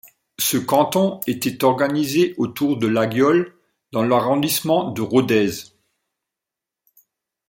[0.39, 3.55] Ce canton était organisé autour de Laguiole
[3.91, 5.49] dans l'arrondissement de Rodez.